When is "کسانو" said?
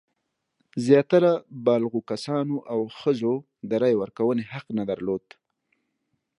2.11-2.55